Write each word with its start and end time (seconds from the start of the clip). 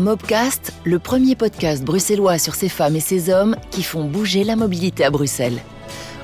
Mobcast, 0.00 0.72
le 0.84 0.98
premier 0.98 1.36
podcast 1.36 1.84
bruxellois 1.84 2.38
sur 2.38 2.54
ces 2.54 2.70
femmes 2.70 2.96
et 2.96 3.00
ces 3.00 3.30
hommes 3.30 3.54
qui 3.70 3.82
font 3.82 4.04
bouger 4.04 4.44
la 4.44 4.56
mobilité 4.56 5.04
à 5.04 5.10
Bruxelles. 5.10 5.60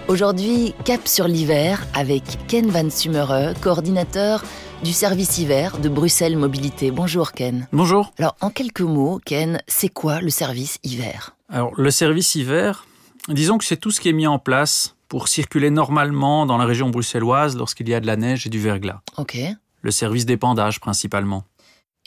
Aujourd'hui, 0.08 0.74
cap 0.84 1.06
sur 1.06 1.28
l'hiver 1.28 1.86
avec 1.92 2.22
Ken 2.48 2.68
Van 2.70 2.88
Sumere, 2.88 3.52
coordinateur 3.60 4.42
du 4.82 4.92
service 4.92 5.36
hiver 5.38 5.78
de 5.78 5.90
Bruxelles 5.90 6.38
Mobilité. 6.38 6.90
Bonjour 6.90 7.32
Ken. 7.32 7.68
Bonjour. 7.72 8.14
Alors 8.18 8.36
en 8.40 8.48
quelques 8.48 8.80
mots, 8.80 9.20
Ken, 9.24 9.60
c'est 9.66 9.90
quoi 9.90 10.20
le 10.20 10.30
service 10.30 10.78
hiver? 10.82 11.36
Alors 11.50 11.72
le 11.76 11.90
service 11.90 12.34
hiver, 12.34 12.86
disons 13.28 13.58
que 13.58 13.64
c'est 13.64 13.76
tout 13.76 13.90
ce 13.90 14.00
qui 14.00 14.08
est 14.08 14.14
mis 14.14 14.26
en 14.26 14.38
place 14.38 14.96
pour 15.08 15.28
circuler 15.28 15.70
normalement 15.70 16.46
dans 16.46 16.56
la 16.56 16.64
région 16.64 16.88
bruxelloise 16.88 17.56
lorsqu'il 17.56 17.88
y 17.88 17.94
a 17.94 18.00
de 18.00 18.06
la 18.06 18.16
neige 18.16 18.46
et 18.46 18.50
du 18.50 18.58
verglas. 18.58 19.00
Ok. 19.18 19.36
Le 19.82 19.90
service 19.90 20.24
d'épandage 20.24 20.80
principalement. 20.80 21.44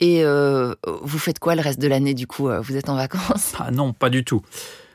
Et 0.00 0.24
euh, 0.24 0.74
vous 1.02 1.18
faites 1.18 1.38
quoi 1.38 1.54
le 1.54 1.60
reste 1.60 1.78
de 1.80 1.86
l'année 1.88 2.14
du 2.14 2.26
coup 2.26 2.48
Vous 2.62 2.76
êtes 2.76 2.88
en 2.88 2.96
vacances? 2.96 3.52
Ah 3.58 3.70
non, 3.70 3.92
pas 3.92 4.10
du 4.10 4.24
tout. 4.24 4.42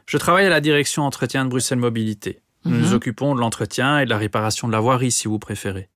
Je 0.08 0.18
travaille 0.18 0.45
à 0.45 0.50
la 0.50 0.62
direction 0.62 1.04
entretien 1.04 1.45
de 1.45 1.50
Bruxelles 1.50 1.78
Mobilité. 1.80 2.40
Nous 2.66 2.78
nous 2.78 2.88
Mhm. 2.90 2.94
occupons 2.95 3.36
de 3.36 3.40
l'entretien 3.40 4.00
et 4.00 4.05
de 4.05 4.09
la 4.09 4.18
réparation 4.18 4.68
de 4.68 4.73
la 4.73 4.80
voirie 4.80 5.12
si 5.12 5.28
vous 5.28 5.38
préférez. 5.40 5.90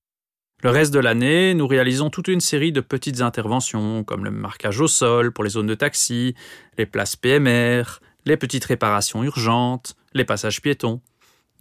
Le 0.61 0.69
reste 0.71 0.93
de 0.93 0.99
l'année, 0.99 1.53
nous 1.53 1.65
réalisons 1.67 2.09
toute 2.09 2.27
une 2.27 2.41
série 2.41 2.71
de 2.73 2.81
petites 2.81 3.21
interventions 3.21 4.03
comme 4.03 4.25
le 4.25 4.31
marquage 4.31 4.81
au 4.81 4.87
sol 4.87 5.31
pour 5.31 5.43
les 5.45 5.51
zones 5.51 5.67
de 5.67 5.73
taxi, 5.75 6.35
les 6.77 6.85
places 6.85 7.15
PMR, 7.15 7.83
les 8.25 8.35
petites 8.35 8.65
réparations 8.65 9.23
urgentes, 9.23 9.95
les 10.13 10.25
passages 10.25 10.61
piétons. 10.61 10.99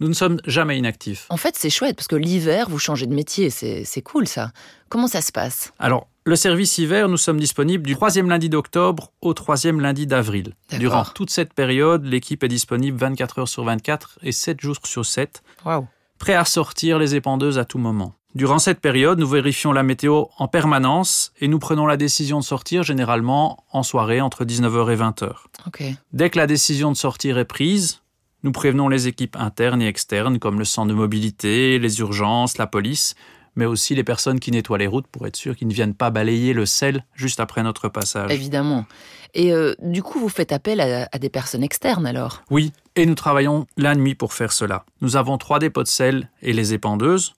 Nous 0.01 0.09
ne 0.09 0.13
sommes 0.13 0.39
jamais 0.45 0.77
inactifs. 0.77 1.27
En 1.29 1.37
fait, 1.37 1.55
c'est 1.57 1.69
chouette 1.69 1.95
parce 1.95 2.07
que 2.07 2.17
l'hiver, 2.17 2.69
vous 2.69 2.77
changez 2.79 3.05
de 3.07 3.13
métier. 3.15 3.49
C'est 3.49 3.85
c'est 3.85 4.01
cool 4.01 4.27
ça. 4.27 4.51
Comment 4.89 5.07
ça 5.07 5.21
se 5.21 5.31
passe? 5.31 5.71
Alors, 5.79 6.08
le 6.25 6.35
service 6.35 6.77
hiver, 6.77 7.09
nous 7.09 7.17
sommes 7.17 7.39
disponibles 7.39 7.85
du 7.85 7.95
troisième 7.95 8.29
lundi 8.29 8.49
d'octobre 8.49 9.11
au 9.21 9.33
troisième 9.33 9.79
lundi 9.79 10.05
d'avril. 10.05 10.53
Durant 10.77 11.05
toute 11.05 11.29
cette 11.29 11.53
période, 11.53 12.05
l'équipe 12.05 12.43
est 12.43 12.49
disponible 12.49 12.97
24 12.97 13.39
heures 13.39 13.47
sur 13.47 13.63
24 13.63 14.19
et 14.23 14.31
7 14.31 14.61
jours 14.61 14.77
sur 14.83 15.05
7, 15.05 15.41
Waouh. 15.65 15.87
prêt 16.19 16.35
à 16.35 16.45
sortir 16.45 16.99
les 16.99 17.15
épandeuses 17.15 17.57
à 17.57 17.65
tout 17.65 17.79
moment. 17.79 18.13
Durant 18.35 18.59
cette 18.59 18.79
période, 18.79 19.17
nous 19.17 19.27
vérifions 19.27 19.71
la 19.71 19.81
météo 19.81 20.25
en 20.37 20.47
permanence 20.47 21.31
et 21.41 21.47
nous 21.47 21.57
prenons 21.57 21.87
la 21.87 21.97
décision 21.97 22.39
de 22.39 22.43
sortir 22.43 22.83
généralement 22.83 23.63
en 23.71 23.81
soirée 23.81 24.21
entre 24.21 24.45
19h 24.45 24.91
et 24.91 24.95
20h. 24.97 25.31
Ok. 25.65 25.83
Dès 26.13 26.29
que 26.29 26.37
la 26.37 26.45
décision 26.45 26.91
de 26.91 26.97
sortir 26.97 27.39
est 27.39 27.45
prise, 27.45 28.01
nous 28.43 28.51
prévenons 28.51 28.87
les 28.87 29.07
équipes 29.07 29.35
internes 29.35 29.81
et 29.81 29.87
externes 29.87 30.37
comme 30.37 30.59
le 30.59 30.65
centre 30.65 30.89
de 30.89 30.93
mobilité, 30.93 31.79
les 31.79 31.99
urgences, 32.01 32.59
la 32.59 32.67
police, 32.67 33.15
mais 33.55 33.65
aussi 33.65 33.95
les 33.95 34.03
personnes 34.03 34.39
qui 34.39 34.51
nettoient 34.51 34.77
les 34.77 34.87
routes 34.87 35.07
pour 35.07 35.27
être 35.27 35.35
sûr 35.35 35.55
qu'ils 35.55 35.67
ne 35.67 35.73
viennent 35.73 35.93
pas 35.93 36.09
balayer 36.09 36.53
le 36.53 36.65
sel 36.65 37.05
juste 37.13 37.39
après 37.39 37.63
notre 37.63 37.89
passage. 37.89 38.31
Évidemment. 38.31 38.85
Et 39.33 39.53
euh, 39.53 39.75
du 39.79 40.01
coup, 40.01 40.19
vous 40.19 40.29
faites 40.29 40.51
appel 40.51 40.81
à, 40.81 41.07
à 41.11 41.19
des 41.19 41.29
personnes 41.29 41.63
externes 41.63 42.05
alors? 42.05 42.41
Oui, 42.49 42.73
et 42.95 43.05
nous 43.05 43.15
travaillons 43.15 43.67
la 43.77 43.95
nuit 43.95 44.15
pour 44.15 44.33
faire 44.33 44.51
cela. 44.51 44.85
Nous 45.01 45.15
avons 45.15 45.37
trois 45.37 45.59
dépôts 45.59 45.83
de 45.83 45.87
sel 45.87 46.29
et 46.41 46.53
les 46.53 46.73
épandeuses, 46.73 47.35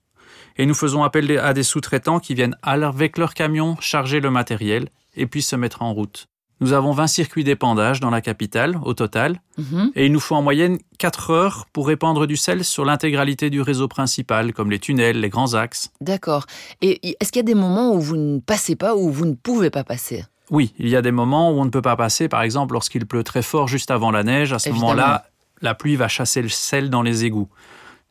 et 0.57 0.65
nous 0.65 0.73
faisons 0.73 1.03
appel 1.03 1.37
à 1.37 1.53
des 1.53 1.63
sous-traitants 1.63 2.19
qui 2.19 2.33
viennent 2.33 2.55
avec 2.61 3.17
leur 3.17 3.33
camion 3.33 3.77
charger 3.79 4.19
le 4.19 4.31
matériel 4.31 4.89
et 5.15 5.25
puis 5.25 5.41
se 5.41 5.55
mettre 5.55 5.81
en 5.81 5.93
route. 5.93 6.27
Nous 6.61 6.73
avons 6.73 6.91
20 6.91 7.07
circuits 7.07 7.43
d'épandage 7.43 7.99
dans 7.99 8.11
la 8.11 8.21
capitale 8.21 8.79
au 8.85 8.93
total, 8.93 9.41
Mhm. 9.57 9.91
et 9.95 10.05
il 10.05 10.11
nous 10.11 10.19
faut 10.19 10.35
en 10.35 10.43
moyenne 10.43 10.77
4 10.99 11.31
heures 11.31 11.65
pour 11.73 11.87
répandre 11.87 12.27
du 12.27 12.37
sel 12.37 12.63
sur 12.63 12.85
l'intégralité 12.85 13.49
du 13.49 13.61
réseau 13.61 13.87
principal, 13.87 14.53
comme 14.53 14.69
les 14.69 14.77
tunnels, 14.79 15.19
les 15.19 15.29
grands 15.29 15.55
axes. 15.55 15.91
D'accord. 16.01 16.45
Et 16.81 17.15
est-ce 17.19 17.31
qu'il 17.31 17.39
y 17.39 17.45
a 17.45 17.51
des 17.51 17.55
moments 17.55 17.93
où 17.93 17.99
vous 17.99 18.15
ne 18.15 18.39
passez 18.39 18.75
pas, 18.75 18.95
où 18.95 19.09
vous 19.11 19.25
ne 19.25 19.33
pouvez 19.33 19.71
pas 19.71 19.83
passer? 19.83 20.23
Oui, 20.51 20.73
il 20.77 20.87
y 20.87 20.95
a 20.95 21.01
des 21.01 21.11
moments 21.11 21.49
où 21.51 21.59
on 21.59 21.65
ne 21.65 21.69
peut 21.71 21.81
pas 21.81 21.95
passer, 21.95 22.27
par 22.27 22.43
exemple 22.43 22.73
lorsqu'il 22.73 23.07
pleut 23.07 23.23
très 23.23 23.41
fort 23.41 23.67
juste 23.67 23.89
avant 23.89 24.11
la 24.11 24.23
neige, 24.23 24.53
à 24.53 24.59
ce 24.59 24.69
moment-là, 24.69 25.25
la 25.61 25.73
pluie 25.73 25.95
va 25.95 26.07
chasser 26.09 26.41
le 26.43 26.49
sel 26.49 26.89
dans 26.91 27.01
les 27.01 27.25
égouts. 27.25 27.49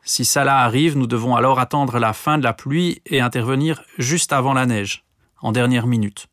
Si 0.03 0.25
ça 0.25 0.43
là 0.43 0.57
arrive, 0.57 0.97
nous 0.97 1.07
devons 1.07 1.35
alors 1.35 1.59
attendre 1.59 1.99
la 1.99 2.11
fin 2.13 2.37
de 2.37 2.43
la 2.43 2.53
pluie 2.53 3.01
et 3.05 3.21
intervenir 3.21 3.83
juste 3.97 4.33
avant 4.33 4.53
la 4.53 4.65
neige, 4.65 5.05
en 5.41 5.51
dernière 5.51 5.85
minute. 5.87 6.27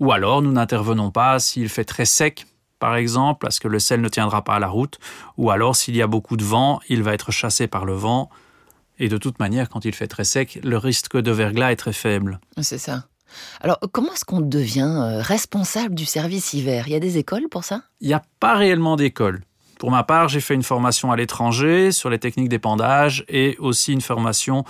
Ou 0.00 0.12
alors 0.12 0.42
nous 0.42 0.52
n'intervenons 0.52 1.10
pas 1.10 1.38
s'il 1.38 1.68
fait 1.68 1.84
très 1.84 2.04
sec, 2.04 2.46
par 2.78 2.96
exemple, 2.96 3.38
parce 3.40 3.58
que 3.58 3.68
le 3.68 3.78
sel 3.78 4.00
ne 4.00 4.08
tiendra 4.08 4.44
pas 4.44 4.56
à 4.56 4.58
la 4.58 4.68
route, 4.68 4.98
ou 5.36 5.50
alors 5.50 5.74
s'il 5.74 5.96
y 5.96 6.02
a 6.02 6.06
beaucoup 6.06 6.36
de 6.36 6.44
vent, 6.44 6.80
il 6.88 7.02
va 7.02 7.14
être 7.14 7.32
chassé 7.32 7.66
par 7.66 7.84
le 7.84 7.94
vent. 7.94 8.28
Et 8.98 9.08
de 9.08 9.18
toute 9.18 9.38
manière, 9.38 9.68
quand 9.68 9.84
il 9.84 9.94
fait 9.94 10.06
très 10.06 10.24
sec, 10.24 10.58
le 10.62 10.78
risque 10.78 11.16
de 11.16 11.30
verglas 11.30 11.72
est 11.72 11.76
très 11.76 11.92
faible. 11.92 12.40
C'est 12.60 12.78
ça. 12.78 13.04
Alors, 13.60 13.78
comment 13.92 14.12
est-ce 14.12 14.24
qu'on 14.24 14.40
devient 14.40 14.94
euh, 14.96 15.20
responsable 15.20 15.94
du 15.94 16.04
service 16.04 16.52
hiver? 16.52 16.84
Il 16.86 16.92
y 16.92 16.96
a 16.96 17.00
des 17.00 17.18
écoles 17.18 17.48
pour 17.50 17.64
ça? 17.64 17.82
Il 18.00 18.08
n'y 18.08 18.14
a 18.14 18.22
pas 18.40 18.54
réellement 18.54 18.96
d'école. 18.96 19.42
Pour 19.78 19.90
ma 19.90 20.04
part, 20.04 20.28
j'ai 20.28 20.40
fait 20.40 20.54
une 20.54 20.62
formation 20.62 21.12
à 21.12 21.16
l'étranger 21.16 21.92
sur 21.92 22.08
les 22.08 22.18
techniques 22.18 22.48
d'épandage 22.48 23.24
et 23.28 23.56
aussi 23.58 23.92
une 23.92 24.00
formation 24.00 24.64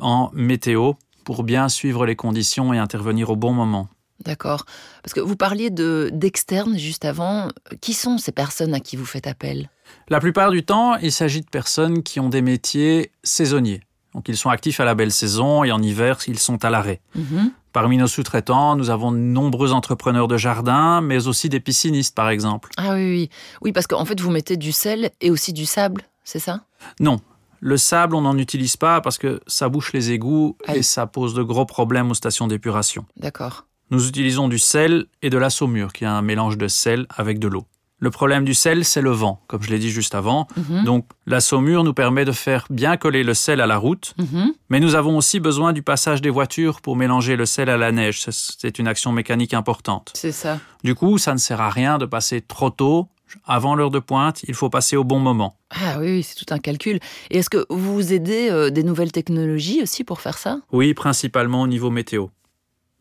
en 0.00 0.30
météo 0.34 0.92
pour 1.24 1.44
bien 1.44 1.68
suivre 1.68 2.04
les 2.04 2.16
conditions 2.16 2.74
et 2.74 2.78
intervenir 2.78 3.30
au 3.30 3.36
bon 3.36 3.52
moment. 3.52 3.88
D'accord. 4.24 4.64
Parce 5.02 5.14
que 5.14 5.20
vous 5.20 5.36
parliez 5.36 5.70
de 5.70 6.10
d'externes 6.12 6.78
juste 6.78 7.04
avant. 7.04 7.48
Qui 7.80 7.94
sont 7.94 8.18
ces 8.18 8.32
personnes 8.32 8.74
à 8.74 8.80
qui 8.80 8.96
vous 8.96 9.06
faites 9.06 9.26
appel? 9.26 9.70
La 10.08 10.20
plupart 10.20 10.50
du 10.50 10.64
temps, 10.64 10.96
il 10.96 11.12
s'agit 11.12 11.40
de 11.40 11.48
personnes 11.48 12.02
qui 12.02 12.20
ont 12.20 12.28
des 12.28 12.42
métiers 12.42 13.12
saisonniers. 13.22 13.82
Donc 14.14 14.28
ils 14.28 14.36
sont 14.36 14.50
actifs 14.50 14.80
à 14.80 14.84
la 14.84 14.94
belle 14.94 15.12
saison 15.12 15.64
et 15.64 15.72
en 15.72 15.80
hiver, 15.82 16.18
ils 16.26 16.38
sont 16.38 16.64
à 16.64 16.70
l'arrêt. 16.70 17.00
Mhm. 17.14 17.52
Parmi 17.72 17.96
nos 17.96 18.08
sous-traitants, 18.08 18.74
nous 18.74 18.90
avons 18.90 19.12
de 19.12 19.16
nombreux 19.18 19.72
entrepreneurs 19.72 20.26
de 20.26 20.36
jardin, 20.36 21.00
mais 21.00 21.28
aussi 21.28 21.48
des 21.48 21.60
piscinistes 21.60 22.16
par 22.16 22.28
exemple. 22.28 22.70
Ah 22.76 22.94
oui, 22.94 23.10
oui. 23.10 23.30
Oui, 23.62 23.72
parce 23.72 23.86
qu'en 23.86 24.04
fait, 24.04 24.20
vous 24.20 24.30
mettez 24.32 24.56
du 24.56 24.72
sel 24.72 25.10
et 25.20 25.30
aussi 25.30 25.52
du 25.52 25.66
sable, 25.66 26.02
c'est 26.24 26.40
ça? 26.40 26.64
Non, 26.98 27.20
le 27.60 27.76
sable, 27.76 28.16
on 28.16 28.22
n'en 28.22 28.36
utilise 28.38 28.76
pas 28.76 29.00
parce 29.00 29.18
que 29.18 29.40
ça 29.46 29.68
bouche 29.68 29.92
les 29.92 30.10
égouts 30.10 30.56
Aïe. 30.66 30.78
et 30.78 30.82
ça 30.82 31.06
pose 31.06 31.32
de 31.34 31.42
gros 31.44 31.64
problèmes 31.66 32.10
aux 32.10 32.14
stations 32.14 32.48
d'épuration. 32.48 33.06
D'accord. 33.16 33.66
Nous 33.90 34.08
utilisons 34.08 34.48
du 34.48 34.58
sel 34.58 35.06
et 35.22 35.30
de 35.30 35.38
la 35.38 35.50
saumure, 35.50 35.92
qui 35.92 36.04
est 36.04 36.08
un 36.08 36.22
mélange 36.22 36.56
de 36.58 36.68
sel 36.68 37.06
avec 37.10 37.38
de 37.38 37.48
l'eau. 37.48 37.64
Le 38.02 38.10
problème 38.10 38.44
du 38.46 38.54
sel, 38.54 38.84
c'est 38.86 39.02
le 39.02 39.10
vent, 39.10 39.42
comme 39.46 39.62
je 39.62 39.68
l'ai 39.68 39.78
dit 39.78 39.90
juste 39.90 40.14
avant. 40.14 40.48
Mhm. 40.56 40.84
Donc, 40.84 41.04
la 41.26 41.40
saumure 41.40 41.84
nous 41.84 41.92
permet 41.92 42.24
de 42.24 42.32
faire 42.32 42.66
bien 42.70 42.96
coller 42.96 43.22
le 43.24 43.34
sel 43.34 43.60
à 43.60 43.66
la 43.66 43.76
route, 43.76 44.14
Mhm. 44.16 44.54
mais 44.70 44.80
nous 44.80 44.94
avons 44.94 45.18
aussi 45.18 45.38
besoin 45.38 45.74
du 45.74 45.82
passage 45.82 46.22
des 46.22 46.30
voitures 46.30 46.80
pour 46.80 46.96
mélanger 46.96 47.36
le 47.36 47.44
sel 47.44 47.68
à 47.68 47.76
la 47.76 47.92
neige. 47.92 48.22
C'est- 48.30 48.78
une 48.78 48.86
action 48.88 49.12
mécanique 49.12 49.52
importante. 49.52 50.12
C'est 50.14 50.32
ça. 50.32 50.60
Du 50.82 50.94
coup, 50.94 51.18
ça 51.18 51.34
ne 51.34 51.38
sert 51.38 51.60
à 51.60 51.68
rien 51.68 51.98
de 51.98 52.06
passer 52.06 52.40
trop 52.40 52.70
tôt. 52.70 53.08
Avant 53.44 53.74
l'heure 53.74 53.90
de 53.90 53.98
pointe, 53.98 54.42
il 54.48 54.54
faut 54.54 54.70
passer 54.70 54.96
au 54.96 55.04
bon 55.04 55.18
moment. 55.20 55.56
Ah 55.70 55.98
oui, 56.00 56.06
oui, 56.06 56.22
c'est 56.22 56.34
tout 56.42 56.52
un 56.54 56.58
calcul. 56.58 56.98
Et 57.30 57.38
est-ce 57.38 57.50
que 57.50 57.64
vous 57.68 57.94
vous 57.94 58.12
aidez 58.14 58.48
euh, 58.50 58.70
des 58.70 58.82
nouvelles 58.82 59.12
technologies 59.12 59.82
aussi 59.82 60.04
pour 60.04 60.20
faire 60.20 60.38
ça? 60.38 60.58
Oui, 60.72 60.94
principalement 60.94 61.60
au 61.62 61.66
niveau 61.68 61.90
météo. 61.90 62.26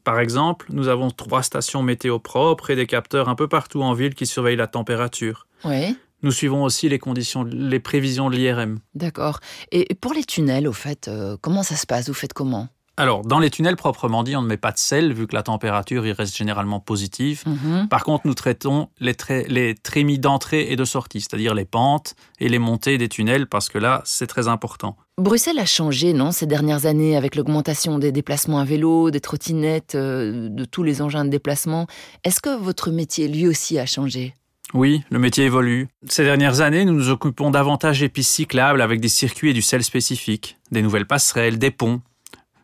Par 0.10 0.20
exemple, 0.20 0.66
nous 0.72 0.88
avons 0.88 1.12
trois 1.12 1.44
stations 1.44 1.84
météo 1.84 2.18
propres 2.18 2.72
et 2.72 2.76
des 2.76 2.88
capteurs 2.88 3.30
un 3.30 3.36
peu 3.36 3.48
partout 3.48 3.84
en 3.84 3.94
ville 3.94 4.16
qui 4.16 4.26
surveillent 4.26 4.56
la 4.56 4.66
température. 4.66 5.46
Oui. 5.66 5.96
Nous 6.24 6.32
suivons 6.32 6.64
aussi 6.64 6.90
les 6.90 6.98
conditions, 6.98 7.44
les 7.44 7.80
prévisions 7.80 8.28
de 8.32 8.36
l'IRM. 8.36 8.80
D'accord. 8.96 9.40
Et 9.72 9.94
pour 9.94 10.14
les 10.16 10.24
tunnels, 10.24 10.68
au 10.68 10.74
fait, 10.74 11.08
euh, 11.08 11.38
comment 11.40 11.62
ça 11.62 11.76
se 11.76 11.86
passe? 11.86 12.08
Vous 12.08 12.16
faites 12.16 12.34
comment? 12.34 12.70
Alors, 12.98 13.22
dans 13.22 13.40
les 13.40 13.50
tunnels 13.50 13.78
proprement 13.78 14.24
dit, 14.24 14.36
on 14.36 14.42
ne 14.42 14.48
met 14.48 14.58
pas 14.58 14.72
de 14.74 14.78
sel 14.80 15.14
vu 15.14 15.26
que 15.28 15.34
la 15.34 15.44
température 15.44 16.06
y 16.06 16.12
reste 16.12 16.36
généralement 16.36 16.82
positive. 16.82 17.44
Mhm. 17.46 17.88
Par 17.88 18.04
contre, 18.04 18.26
nous 18.28 18.34
traitons 18.34 18.90
les, 19.00 19.14
tra- 19.14 19.48
les 19.48 19.74
trémies 19.76 20.20
d'entrée 20.20 20.72
et 20.72 20.76
de 20.76 20.84
sortie, 20.86 21.22
c'est-à-dire 21.22 21.54
les 21.54 21.64
pentes 21.64 22.16
et 22.40 22.50
les 22.50 22.60
montées 22.60 22.98
des 22.98 23.08
tunnels 23.08 23.46
parce 23.48 23.70
que 23.70 23.78
là, 23.78 24.02
c'est 24.04 24.28
très 24.28 24.50
important. 24.50 24.98
Bruxelles 25.20 25.60
a 25.60 25.66
changé, 25.66 26.14
non, 26.14 26.32
ces 26.32 26.46
dernières 26.46 26.86
années, 26.86 27.18
avec 27.18 27.36
l'augmentation 27.36 28.00
des 28.00 28.14
déplacements 28.14 28.60
à 28.60 28.64
vélo, 28.64 29.12
des 29.12 29.20
trottinettes, 29.20 29.96
euh, 29.96 30.48
de 30.50 30.64
tous 30.64 30.82
les 30.82 31.02
engins 31.02 31.26
de 31.26 31.30
déplacement. 31.30 31.88
Est-ce 32.24 32.40
que 32.40 32.58
votre 32.58 32.90
métier, 32.90 33.28
lui 33.28 33.46
aussi, 33.46 33.78
a 33.78 33.86
changé? 33.86 34.34
Oui, 34.74 35.02
le 35.10 35.20
métier 35.20 35.44
évolue. 35.44 35.90
Ces 36.08 36.24
dernières 36.24 36.62
années, 36.62 36.86
nous 36.86 36.94
nous 36.94 37.10
occupons 37.10 37.52
davantage 37.52 38.00
des 38.00 38.08
pistes 38.08 38.32
cyclables 38.32 38.82
avec 38.82 39.02
des 39.02 39.10
circuits 39.10 39.50
et 39.50 39.54
du 39.54 39.62
sel 39.62 39.84
spécifiques, 39.84 40.58
des 40.72 40.82
nouvelles 40.82 41.08
passerelles, 41.08 41.60
des 41.60 41.72
ponts. 41.72 42.02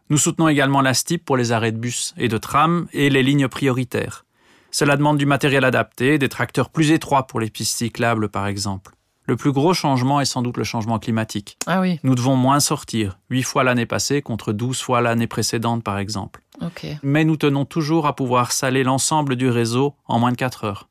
Nous 0.10 0.18
soutenons 0.18 0.48
également 0.48 0.82
la 0.82 0.94
STIP 0.94 1.26
pour 1.26 1.36
les 1.36 1.52
arrêts 1.52 1.74
de 1.74 1.78
bus 1.78 2.14
et 2.18 2.30
de 2.30 2.38
tram 2.38 2.88
et 2.94 3.10
les 3.10 3.24
lignes 3.24 3.50
prioritaires. 3.50 4.24
Cela 4.72 4.96
demande 4.96 5.18
du 5.18 5.26
matériel 5.26 5.66
adapté, 5.66 6.18
des 6.18 6.30
tracteurs 6.30 6.70
plus 6.70 6.92
étroits 6.92 7.28
pour 7.28 7.42
les 7.42 7.50
pistes 7.50 7.78
cyclables 7.78 8.30
par 8.30 8.48
exemple. 8.48 8.95
Le 9.28 9.36
plus 9.36 9.52
gros 9.52 9.74
changement 9.74 10.22
est 10.22 10.26
sans 10.26 10.42
doute 10.42 10.58
le 10.58 10.64
changement 10.64 11.00
climatique. 11.00 11.58
Ah 11.66 11.82
oui, 11.82 12.00
Nous 12.04 12.14
devons 12.16 12.36
moins 12.36 12.60
sortir, 12.60 13.18
8 13.32 13.44
fois 13.44 13.64
l'année 13.64 13.86
passée 13.88 14.22
contre 14.22 14.54
12 14.54 14.80
fois 14.82 15.02
l'année 15.02 15.28
précédente 15.28 15.84
par 15.84 15.98
exemple. 15.98 16.42
ok. 16.62 16.86
Mais 17.04 17.24
nous 17.26 17.36
tenons 17.38 17.66
toujours 17.66 18.06
à 18.06 18.16
pouvoir 18.16 18.52
saler 18.52 18.84
l'ensemble 18.84 19.36
du 19.36 19.50
réseau 19.50 19.96
en 20.06 20.20
moins 20.20 20.32
de 20.32 20.38
4 20.38 20.64
heures. 20.66 20.88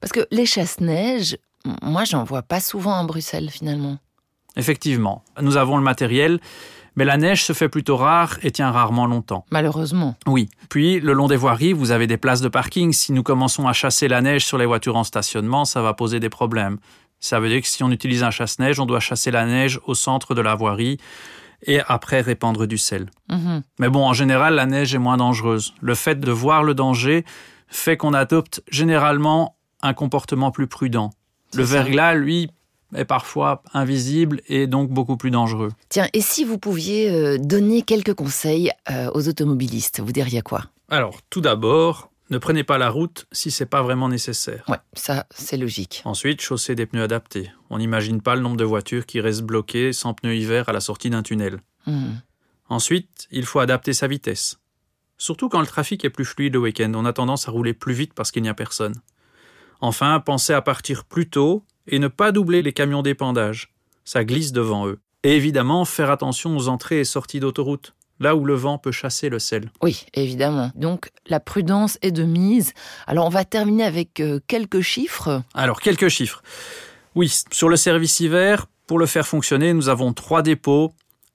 Parce 0.00 0.12
que 0.12 0.26
les 0.30 0.46
chasse-neige, 0.46 1.36
moi, 1.82 2.04
j'en 2.04 2.24
vois 2.24 2.42
pas 2.42 2.60
souvent 2.60 2.94
à 2.98 3.04
Bruxelles, 3.04 3.50
finalement. 3.50 3.98
Effectivement, 4.56 5.22
nous 5.42 5.56
avons 5.56 5.76
le 5.76 5.82
matériel, 5.82 6.40
Mais 6.98 7.04
la 7.04 7.18
neige 7.18 7.44
se 7.44 7.52
fait 7.52 7.68
plutôt 7.68 7.98
rare 7.98 8.38
et 8.42 8.50
tient 8.50 8.70
rarement 8.70 9.04
longtemps. 9.06 9.44
Malheureusement. 9.50 10.14
Oui. 10.26 10.48
Puis, 10.70 10.98
le 10.98 11.12
long 11.12 11.26
des 11.26 11.36
voiries, 11.36 11.74
vous 11.74 11.90
avez 11.90 12.06
des 12.06 12.16
places 12.16 12.40
de 12.40 12.48
parking. 12.48 12.94
Si 12.94 13.12
nous 13.12 13.22
commençons 13.22 13.68
à 13.68 13.74
chasser 13.74 14.08
la 14.08 14.22
neige 14.22 14.46
sur 14.46 14.56
les 14.56 14.64
voitures 14.64 14.96
en 14.96 15.04
stationnement, 15.04 15.66
ça 15.66 15.82
va 15.82 15.92
poser 15.92 16.20
des 16.20 16.30
problèmes. 16.30 16.78
Ça 17.20 17.40
veut 17.40 17.48
dire 17.48 17.62
que 17.62 17.68
si 17.68 17.82
on 17.82 17.90
utilise 17.90 18.22
un 18.22 18.30
chasse-neige, 18.30 18.78
on 18.80 18.86
doit 18.86 19.00
chasser 19.00 19.30
la 19.30 19.46
neige 19.46 19.80
au 19.86 19.94
centre 19.94 20.34
de 20.34 20.40
la 20.40 20.54
voirie 20.54 20.98
et 21.62 21.80
après 21.86 22.20
répandre 22.20 22.66
du 22.66 22.78
sel. 22.78 23.10
Mhm. 23.28 23.62
Mais 23.78 23.88
bon, 23.88 24.04
en 24.04 24.12
général, 24.12 24.54
la 24.54 24.66
neige 24.66 24.94
est 24.94 24.98
moins 24.98 25.16
dangereuse. 25.16 25.74
Le 25.80 25.94
fait 25.94 26.20
de 26.20 26.30
voir 26.30 26.62
le 26.62 26.74
danger 26.74 27.24
fait 27.68 27.96
qu'on 27.96 28.14
adopte 28.14 28.62
généralement 28.70 29.56
un 29.82 29.94
comportement 29.94 30.50
plus 30.50 30.66
prudent. 30.66 31.10
Le 31.54 31.62
verglas, 31.62 32.14
lui, 32.14 32.50
est 32.94 33.04
parfois 33.04 33.62
invisible 33.72 34.40
et 34.48 34.66
donc 34.66 34.90
beaucoup 34.90 35.16
plus 35.16 35.30
dangereux. 35.30 35.70
Tiens, 35.88 36.08
et 36.12 36.20
si 36.20 36.44
vous 36.44 36.58
pouviez 36.58 37.10
euh, 37.10 37.38
donner 37.38 37.82
quelques 37.82 38.14
conseils 38.14 38.70
euh, 38.90 39.10
aux 39.14 39.28
automobilistes, 39.28 40.00
vous 40.00 40.12
diriez 40.12 40.42
quoi? 40.42 40.62
Alors, 40.88 41.18
tout 41.30 41.40
d'abord, 41.40 42.10
ne 42.30 42.38
prenez 42.38 42.64
pas 42.64 42.78
la 42.78 42.90
route 42.90 43.26
si 43.32 43.50
c'est 43.50 43.66
pas 43.66 43.82
vraiment 43.82 44.08
nécessaire. 44.08 44.64
Ouais, 44.68 44.78
ça, 44.94 45.26
c'est 45.30 45.56
logique. 45.56 46.02
Ensuite, 46.04 46.40
chaussez 46.40 46.74
des 46.74 46.86
pneus 46.86 47.02
adaptés. 47.02 47.50
On 47.70 47.78
n'imagine 47.78 48.20
pas 48.20 48.34
le 48.34 48.40
nombre 48.40 48.56
de 48.56 48.64
voitures 48.64 49.06
qui 49.06 49.20
restent 49.20 49.42
bloquées 49.42 49.92
sans 49.92 50.14
pneus 50.14 50.36
hiver 50.36 50.68
à 50.68 50.72
la 50.72 50.80
sortie 50.80 51.10
d'un 51.10 51.22
tunnel. 51.22 51.60
Mhm. 51.86 52.20
Ensuite, 52.68 53.28
il 53.30 53.44
faut 53.44 53.60
adapter 53.60 53.92
sa 53.92 54.08
vitesse. 54.08 54.58
Surtout 55.18 55.48
quand 55.48 55.60
le 55.60 55.66
trafic 55.66 56.04
est 56.04 56.10
plus 56.10 56.24
fluide 56.24 56.54
le 56.54 56.60
week-end, 56.60 56.92
on 56.94 57.04
a 57.04 57.12
tendance 57.12 57.48
à 57.48 57.52
rouler 57.52 57.74
plus 57.74 57.94
vite 57.94 58.12
parce 58.12 58.32
qu'il 58.32 58.42
n'y 58.42 58.48
a 58.48 58.54
personne. 58.54 58.94
Enfin, 59.80 60.20
pensez 60.20 60.52
à 60.52 60.62
partir 60.62 61.04
plus 61.04 61.28
tôt 61.28 61.64
et 61.86 61.98
ne 61.98 62.08
pas 62.08 62.32
doubler 62.32 62.62
les 62.62 62.72
camions 62.72 63.02
d'épandage. 63.02 63.72
Ça 64.04 64.24
glisse 64.24 64.52
devant 64.52 64.86
eux. 64.86 64.98
Et 65.22 65.36
évidemment, 65.36 65.84
faire 65.84 66.10
attention 66.10 66.56
aux 66.56 66.68
entrées 66.68 67.00
et 67.00 67.04
sorties 67.04 67.40
d'autoroute, 67.40 67.95
là 68.20 68.36
où 68.36 68.44
le 68.44 68.54
vent 68.54 68.78
peut 68.78 68.92
chasser 68.92 69.28
le 69.28 69.38
sel. 69.38 69.70
Oui, 69.82 70.06
évidemment. 70.14 70.70
Donc, 70.74 71.10
la 71.26 71.40
prudence 71.40 71.98
est 72.02 72.12
de 72.12 72.24
mise. 72.24 72.72
Alors, 73.06 73.26
on 73.26 73.30
va 73.30 73.44
terminer 73.44 73.84
avec 73.84 74.20
euh, 74.20 74.40
quelques 74.46 74.80
chiffres. 74.80 75.42
Alors, 75.54 75.80
quelques 75.80 76.08
chiffres. 76.08 76.42
Oui, 77.14 77.32
sur 77.50 77.68
le 77.68 77.76
service 77.76 78.20
hiver, 78.20 78.66
pour 78.86 78.98
le 78.98 79.06
faire 79.06 79.26
fonctionner, 79.26 79.72
nous 79.72 79.88
avons 79.88 80.12
trois 80.12 80.42
dépôts, 80.42 80.92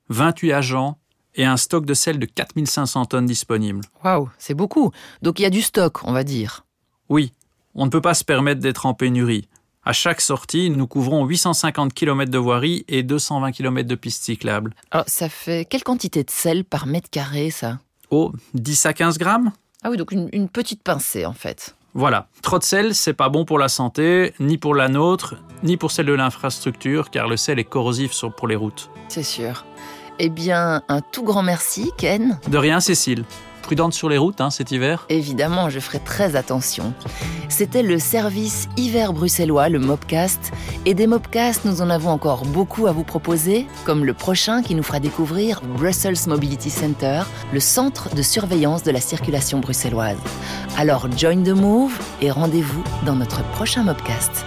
28 0.10 0.54
agents 0.54 0.98
et 1.36 1.46
un 1.46 1.58
stock 1.58 1.86
de 1.86 1.94
sel 1.94 2.20
de 2.20 2.26
4500 2.26 3.06
tonnes 3.06 3.26
disponibles. 3.26 3.82
Waouh, 4.04 4.30
c'est 4.38 4.54
beaucoup. 4.54 4.92
Donc, 5.22 5.40
il 5.40 5.44
y 5.44 5.46
a 5.46 5.50
du 5.50 5.62
stock, 5.62 6.04
on 6.04 6.12
va 6.12 6.24
dire. 6.24 6.66
Oui, 7.10 7.34
on 7.74 7.86
ne 7.86 7.90
peut 7.90 8.02
pas 8.02 8.14
se 8.14 8.24
permettre 8.24 8.62
d'être 8.62 8.86
en 8.86 8.94
pénurie. 8.94 9.48
À 9.84 9.94
chaque 9.94 10.22
sortie, 10.22 10.70
nous 10.70 10.86
couvrons 10.86 11.26
850 11.26 11.94
km 11.94 12.30
de 12.32 12.38
voirie 12.38 12.86
et 12.88 13.02
220 13.02 13.52
km 13.52 13.88
de 13.90 13.96
pistes 13.96 14.24
cyclables. 14.24 14.74
Alors, 14.92 15.06
ça 15.08 15.28
fait 15.28 15.66
quelle 15.66 15.84
quantité 15.84 16.24
de 16.24 16.30
sel 16.30 16.64
par 16.66 16.86
mètre 16.86 17.10
carré, 17.10 17.50
ça? 17.50 17.80
Oh, 18.12 18.32
10 18.54 18.86
à 18.86 18.94
15 18.94 19.18
grammes? 19.18 19.52
Ah 19.84 19.90
oui, 19.90 19.98
donc 19.98 20.12
une, 20.12 20.30
une 20.34 20.50
petite 20.50 20.84
pincée, 20.84 21.26
en 21.26 21.34
fait. 21.34 21.76
Voilà. 21.96 22.28
Trop 22.44 22.60
de 22.60 22.64
sel, 22.64 22.94
c'est 22.94 23.14
pas 23.14 23.30
bon 23.30 23.44
pour 23.44 23.58
la 23.58 23.70
santé, 23.70 24.34
ni 24.40 24.60
pour 24.60 24.76
la 24.76 24.88
nôtre, 24.88 25.36
ni 25.64 25.78
pour 25.78 25.90
celle 25.90 26.06
de 26.06 26.14
l'infrastructure, 26.14 27.10
car 27.10 27.28
le 27.28 27.36
sel 27.36 27.58
est 27.58 27.64
corrosif 27.64 28.14
pour 28.38 28.48
les 28.48 28.56
routes. 28.56 28.92
C'est 29.10 29.24
sûr. 29.24 29.66
Eh 30.20 30.30
bien, 30.30 30.84
un 30.90 31.02
tout 31.02 31.24
grand 31.24 31.42
merci, 31.42 31.92
Ken. 31.98 32.40
De 32.48 32.58
rien, 32.60 32.80
Cécile. 32.82 33.26
Prudente 33.62 33.94
sur 33.94 34.10
les 34.10 34.18
routes, 34.18 34.42
hein, 34.42 34.50
cet 34.50 34.72
hiver. 34.72 35.06
Évidemment, 35.10 35.70
je 35.70 35.80
ferai 35.80 36.00
très 36.00 36.36
attention. 36.36 36.94
C'était 37.50 37.84
le 37.84 38.00
service 38.00 38.68
hiver 38.78 39.14
bruxellois, 39.14 39.70
le 39.70 39.80
Mobcast. 39.80 40.52
Et 40.86 40.94
des 40.94 41.08
Mobcasts, 41.08 41.66
nous 41.66 41.82
en 41.82 41.90
avons 41.90 42.10
encore 42.10 42.46
beaucoup 42.46 42.88
à 42.88 42.92
vous 42.92 43.04
proposer, 43.04 43.68
comme 43.86 44.06
le 44.06 44.14
prochain 44.14 44.62
qui 44.62 44.76
nous 44.76 44.84
fera 44.84 45.00
découvrir 45.00 45.62
Brussels 45.78 46.28
Mobility 46.28 46.70
Center, 46.70 47.22
le 47.54 47.60
centre 47.60 48.14
de 48.14 48.22
surveillance 48.22 48.84
de 48.84 48.92
la 48.92 49.02
circulation 49.02 49.60
bruxelloise. 49.60 50.18
Alors, 50.78 51.08
join 51.18 51.44
the 51.44 51.50
move 51.50 51.98
et 52.22 52.32
rendez-vous 52.32 52.84
dans 53.06 53.16
notre 53.16 53.44
prochain 53.52 53.84
Mobcast. 53.84 54.46